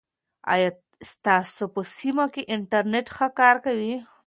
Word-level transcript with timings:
آیا 0.53 0.69
ستاسو 1.11 1.63
په 1.73 1.81
سیمه 1.97 2.25
کې 2.33 2.49
انټرنیټ 2.53 3.07
ښه 3.15 3.27
کار 3.39 3.55
کوي؟ 3.65 3.95